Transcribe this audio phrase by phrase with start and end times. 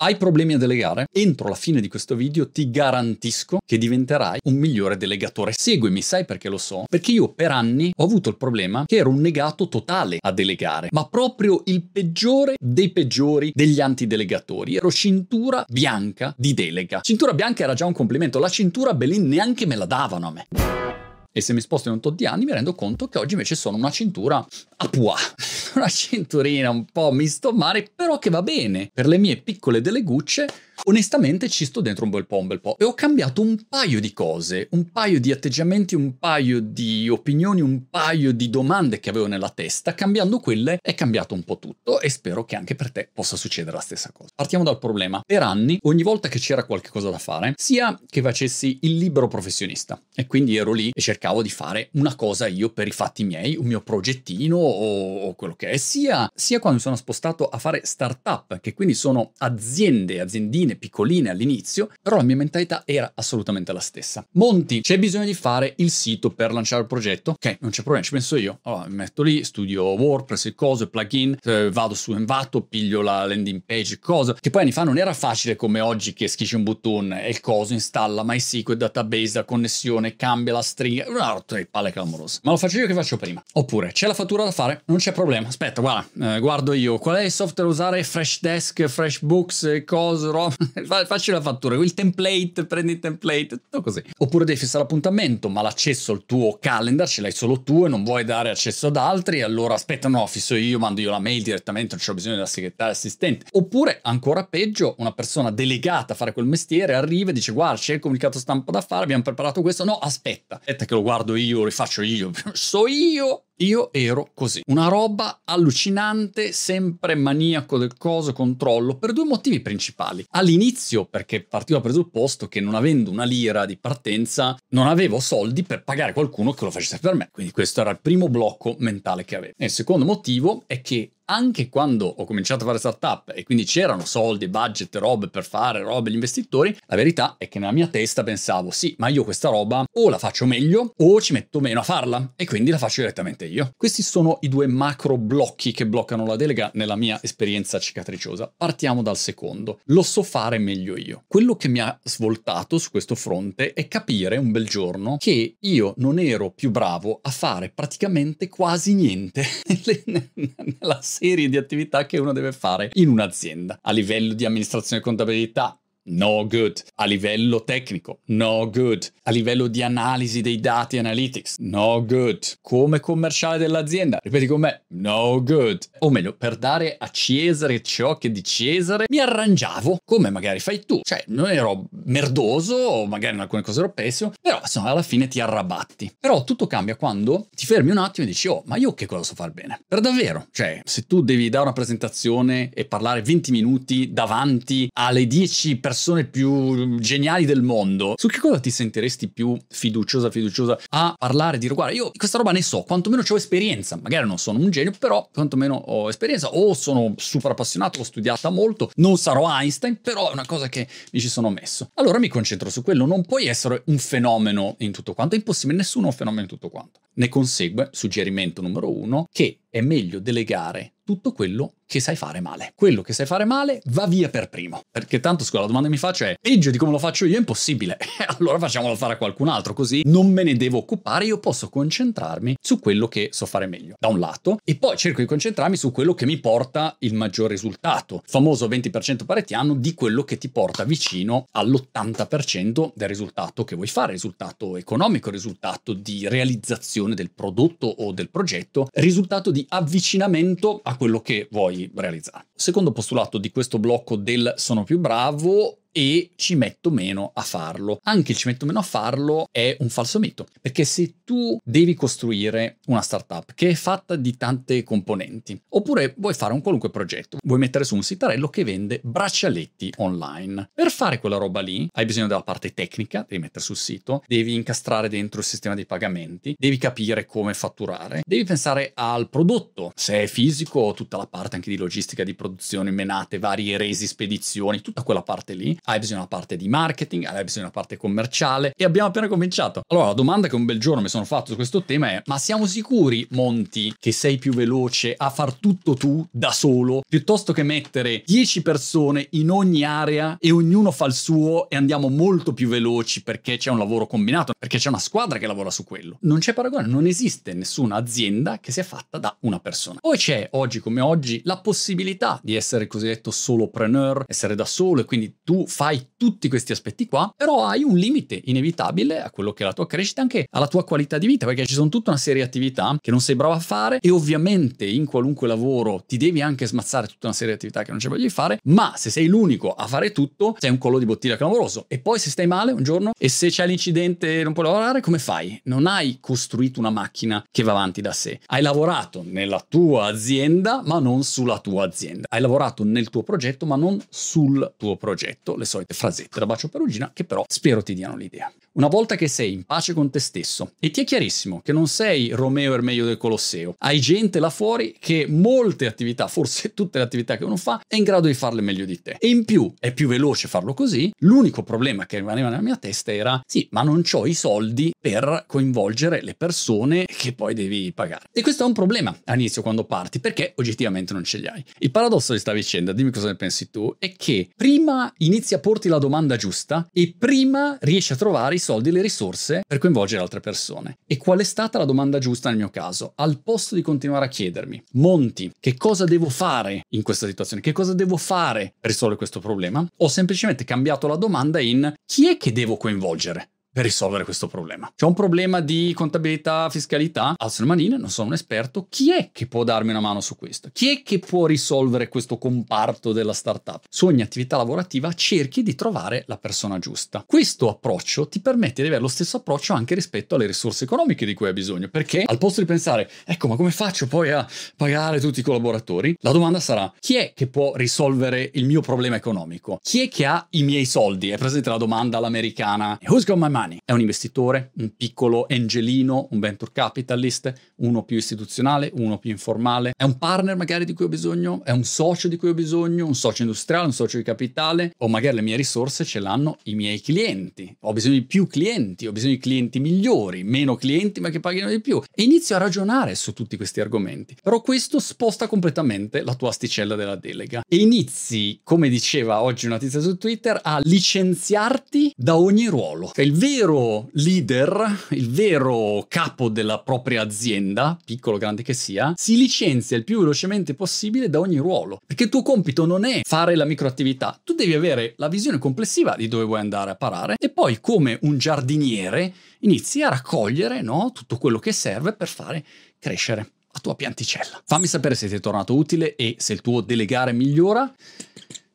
[0.00, 1.08] Hai problemi a delegare?
[1.12, 5.50] Entro la fine di questo video ti garantisco che diventerai un migliore delegatore.
[5.52, 6.84] Seguimi, sai perché lo so?
[6.88, 10.86] Perché io per anni ho avuto il problema che ero un negato totale a delegare,
[10.92, 14.76] ma proprio il peggiore dei peggiori degli antidelegatori.
[14.76, 17.00] Ero cintura bianca di delega.
[17.00, 21.07] Cintura bianca era già un complimento, la cintura Belin neanche me la davano a me.
[21.30, 23.54] E se mi sposto in un tot di anni mi rendo conto che oggi invece
[23.54, 24.44] sono una cintura
[24.76, 25.14] a pua,
[25.76, 28.90] una cinturina un po' misto mare, però che va bene.
[28.92, 30.46] Per le mie piccole delegucce
[30.84, 32.76] onestamente ci sto dentro un bel po', un bel po'.
[32.78, 37.60] E ho cambiato un paio di cose, un paio di atteggiamenti, un paio di opinioni,
[37.60, 39.94] un paio di domande che avevo nella testa.
[39.94, 43.76] Cambiando quelle è cambiato un po' tutto e spero che anche per te possa succedere
[43.76, 44.30] la stessa cosa.
[44.34, 45.22] Partiamo dal problema.
[45.24, 49.28] Per anni, ogni volta che c'era qualche cosa da fare, sia che facessi il libero
[49.28, 53.24] professionista e quindi ero lì e cercavo di fare una cosa io per i fatti
[53.24, 57.48] miei, un mio progettino o, o quello che è, sia, sia quando mi sono spostato
[57.48, 63.12] a fare startup, che quindi sono aziende, aziendine piccoline all'inizio, però la mia mentalità era
[63.14, 64.26] assolutamente la stessa.
[64.32, 67.32] Monti, c'è bisogno di fare il sito per lanciare il progetto?
[67.32, 68.58] Ok, non c'è problema, ci penso io.
[68.62, 73.24] Allora, mi metto lì, studio WordPress, e cose, plugin, eh, vado su Envato, piglio la
[73.26, 76.62] landing page, cosa, che poi anni fa non era facile come oggi che schisci un
[76.62, 81.66] bottone e il coso installa MySQL, database, la connessione, cambia la stringa, una rotta di
[81.66, 82.40] palle clamorosa.
[82.42, 83.42] Ma lo faccio io che faccio prima.
[83.54, 84.82] Oppure, c'è la fattura da fare?
[84.86, 85.48] Non c'è problema.
[85.48, 86.98] Aspetta, guarda, eh, guardo io.
[86.98, 88.02] Qual è il software da usare?
[88.02, 90.54] Freshdesk, FreshBooks, cose, roba.
[91.06, 94.02] facci la fattura, il template, prendi il template, tutto così.
[94.18, 98.04] Oppure devi fissare l'appuntamento, ma l'accesso al tuo calendar ce l'hai solo tu e non
[98.04, 101.94] vuoi dare accesso ad altri, allora aspetta, no, fisso io, mando io la mail direttamente,
[101.94, 103.46] non c'ho bisogno della segretaria assistente.
[103.52, 107.94] Oppure, ancora peggio, una persona delegata a fare quel mestiere arriva e dice, guarda, c'è
[107.94, 111.58] il comunicato stampa da fare, abbiamo preparato questo, no, aspetta, aspetta che lo guardo io,
[111.58, 118.32] lo rifaccio io, so io io ero così, una roba allucinante, sempre maniaco del coso,
[118.32, 120.24] controllo, per due motivi principali.
[120.30, 125.62] All'inizio perché partivo dal presupposto che non avendo una lira di partenza non avevo soldi
[125.62, 129.24] per pagare qualcuno che lo facesse per me, quindi questo era il primo blocco mentale
[129.24, 129.54] che avevo.
[129.56, 133.64] E il secondo motivo è che anche quando ho cominciato a fare startup e quindi
[133.64, 137.86] c'erano soldi, budget, robe per fare, robe, gli investitori, la verità è che nella mia
[137.86, 141.80] testa pensavo sì, ma io questa roba o la faccio meglio o ci metto meno
[141.80, 143.72] a farla e quindi la faccio direttamente io.
[143.76, 148.52] Questi sono i due macro blocchi che bloccano la delega nella mia esperienza cicatriciosa.
[148.56, 149.80] Partiamo dal secondo.
[149.86, 151.24] Lo so fare meglio io.
[151.26, 155.94] Quello che mi ha svoltato su questo fronte è capire un bel giorno che io
[155.98, 159.44] non ero più bravo a fare praticamente quasi niente
[160.06, 163.78] nella serie di attività che uno deve fare in un'azienda.
[163.82, 165.76] A livello di amministrazione e contabilità,
[166.08, 166.82] no good.
[166.96, 169.10] A livello tecnico, no good.
[169.24, 172.38] A livello di analisi dei dati analytics, no good.
[172.60, 175.78] Come commerciale dell'azienda, ripeti con me, no good.
[176.00, 180.84] O meglio, per dare a Cesare ciò che di Cesare, mi arrangiavo, come magari fai
[180.84, 181.00] tu.
[181.02, 185.28] Cioè, non ero merdoso, o magari in alcune cose ero pessimo, però insomma alla fine
[185.28, 186.14] ti arrabatti.
[186.18, 189.22] Però tutto cambia quando ti fermi un attimo e dici, oh, ma io che cosa
[189.22, 189.80] so fare bene?
[189.86, 190.46] Per davvero.
[190.50, 195.96] Cioè, se tu devi dare una presentazione e parlare 20 minuti davanti alle 10 persone
[195.98, 201.58] persone più geniali del mondo, su che cosa ti sentiresti più fiduciosa, fiduciosa a parlare
[201.58, 204.92] dire guarda io questa roba ne so, quantomeno ho esperienza, magari non sono un genio,
[204.96, 210.30] però quantomeno ho esperienza o sono super appassionato, l'ho studiata molto, non sarò Einstein, però
[210.30, 211.90] è una cosa che mi ci sono messo.
[211.94, 215.78] Allora mi concentro su quello, non puoi essere un fenomeno in tutto quanto, è impossibile,
[215.78, 217.00] nessuno è un fenomeno in tutto quanto.
[217.14, 222.72] Ne consegue, suggerimento numero uno, che è meglio delegare tutto quello che sai fare male.
[222.74, 224.82] Quello che sai fare male va via per primo.
[224.90, 227.36] Perché tanto, scusa, la domanda che mi faccio è, peggio di come lo faccio io
[227.36, 227.96] è impossibile.
[228.36, 232.56] allora facciamolo fare a qualcun altro, così non me ne devo occupare, io posso concentrarmi
[232.60, 235.90] su quello che so fare meglio, da un lato, e poi cerco di concentrarmi su
[235.90, 238.22] quello che mi porta il maggior risultato.
[238.26, 244.12] Famoso 20% paretiano di quello che ti porta vicino all'80% del risultato che vuoi fare,
[244.12, 251.20] risultato economico, risultato di realizzazione del prodotto o del progetto, risultato di avvicinamento a quello
[251.20, 252.48] che vuoi realizzare.
[252.54, 257.98] Secondo postulato di questo blocco del sono più bravo e ci metto meno a farlo.
[258.04, 261.94] Anche il ci metto meno a farlo è un falso mito, perché se tu devi
[261.94, 267.38] costruire una startup che è fatta di tante componenti, oppure vuoi fare un qualunque progetto,
[267.42, 270.70] vuoi mettere su un sitarello che vende braccialetti online.
[270.74, 274.54] Per fare quella roba lì hai bisogno della parte tecnica, devi mettere sul sito, devi
[274.54, 280.22] incastrare dentro il sistema dei pagamenti, devi capire come fatturare, devi pensare al prodotto, se
[280.22, 285.02] è fisico, tutta la parte anche di logistica, di produzione, menate, varie resi, spedizioni, tutta
[285.02, 287.96] quella parte lì hai bisogno di una parte di marketing, hai bisogno di una parte
[287.96, 289.82] commerciale e abbiamo appena cominciato.
[289.88, 292.38] Allora, la domanda che un bel giorno mi sono fatto su questo tema è: ma
[292.38, 297.62] siamo sicuri, Monti, che sei più veloce a far tutto tu da solo piuttosto che
[297.62, 302.68] mettere 10 persone in ogni area e ognuno fa il suo e andiamo molto più
[302.68, 306.18] veloci perché c'è un lavoro combinato, perché c'è una squadra che lavora su quello?
[306.22, 309.98] Non c'è paragone, non esiste nessuna azienda che sia fatta da una persona.
[310.00, 315.04] Poi c'è oggi come oggi la possibilità di essere cosiddetto solopreneur, essere da solo e
[315.04, 319.62] quindi tu fai tutti questi aspetti qua, però hai un limite inevitabile a quello che
[319.62, 322.18] è la tua crescita, anche alla tua qualità di vita, perché ci sono tutta una
[322.18, 326.16] serie di attività che non sei bravo a fare e ovviamente in qualunque lavoro ti
[326.16, 328.94] devi anche smazzare tutta una serie di attività che non c'è voglia di fare, ma
[328.96, 331.84] se sei l'unico a fare tutto, sei un collo di bottiglia clamoroso.
[331.88, 335.00] E poi se stai male un giorno e se c'è l'incidente e non puoi lavorare,
[335.00, 335.60] come fai?
[335.64, 338.40] Non hai costruito una macchina che va avanti da sé.
[338.46, 342.26] Hai lavorato nella tua azienda, ma non sulla tua azienda.
[342.30, 345.56] Hai lavorato nel tuo progetto, ma non sul tuo progetto.
[345.58, 348.52] Le solite frasette da bacio perugina che però spero ti diano l'idea.
[348.74, 351.88] Una volta che sei in pace con te stesso e ti è chiarissimo che non
[351.88, 357.04] sei Romeo Ermeio del Colosseo, hai gente là fuori che molte attività, forse tutte le
[357.04, 359.16] attività che uno fa, è in grado di farle meglio di te.
[359.18, 361.10] E in più è più veloce farlo così.
[361.22, 365.44] L'unico problema che rimaneva nella mia testa era: sì, ma non ho i soldi per
[365.46, 368.26] coinvolgere le persone che poi devi pagare.
[368.30, 371.64] E questo è un problema all'inizio quando parti, perché oggettivamente non ce li hai.
[371.78, 375.60] Il paradosso di questa vicenda, dimmi cosa ne pensi tu, è che prima inizi a
[375.60, 379.78] porti la domanda giusta e prima riesci a trovare i soldi e le risorse per
[379.78, 380.98] coinvolgere altre persone.
[381.06, 383.12] E qual è stata la domanda giusta nel mio caso?
[383.16, 387.62] Al posto di continuare a chiedermi, Monti, che cosa devo fare in questa situazione?
[387.62, 389.86] Che cosa devo fare per risolvere questo problema?
[389.96, 393.48] Ho semplicemente cambiato la domanda in chi è che devo coinvolgere?
[393.78, 394.92] Per risolvere questo problema.
[394.92, 397.34] C'è un problema di contabilità, fiscalità?
[397.36, 398.88] Alzo le manine, non sono un esperto.
[398.88, 400.70] Chi è che può darmi una mano su questo?
[400.72, 403.84] Chi è che può risolvere questo comparto della startup?
[403.88, 407.22] Su ogni attività lavorativa cerchi di trovare la persona giusta.
[407.24, 411.34] Questo approccio ti permette di avere lo stesso approccio anche rispetto alle risorse economiche di
[411.34, 414.44] cui hai bisogno, perché al posto di pensare, ecco, ma come faccio poi a
[414.74, 416.16] pagare tutti i collaboratori?
[416.22, 419.78] La domanda sarà, chi è che può risolvere il mio problema economico?
[419.80, 421.30] Chi è che ha i miei soldi?
[421.30, 423.66] È presente la domanda all'americana, who's got my money?
[423.68, 423.80] Anni.
[423.84, 429.92] È un investitore, un piccolo angelino, un venture capitalist, uno più istituzionale, uno più informale.
[429.96, 433.06] È un partner magari di cui ho bisogno, è un socio di cui ho bisogno,
[433.06, 436.74] un socio industriale, un socio di capitale, o magari le mie risorse ce l'hanno i
[436.74, 437.76] miei clienti.
[437.80, 441.68] Ho bisogno di più clienti, ho bisogno di clienti migliori, meno clienti ma che paghino
[441.68, 442.00] di più.
[442.12, 444.36] E inizio a ragionare su tutti questi argomenti.
[444.42, 449.78] Però questo sposta completamente la tua asticella della delega e inizi, come diceva oggi una
[449.78, 453.10] tizia su Twitter, a licenziarti da ogni ruolo.
[453.14, 459.14] Cioè il vero leader, il vero capo della propria azienda, piccolo o grande che sia,
[459.16, 461.98] si licenzia il più velocemente possibile da ogni ruolo.
[462.04, 466.14] Perché il tuo compito non è fare la microattività, tu devi avere la visione complessiva
[466.14, 471.10] di dove vuoi andare a parare e poi come un giardiniere inizi a raccogliere no,
[471.14, 472.64] tutto quello che serve per fare
[472.98, 474.62] crescere la tua pianticella.
[474.66, 477.90] Fammi sapere se ti è tornato utile e se il tuo delegare migliora,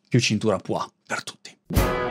[0.09, 2.02] più cintura può per tutti.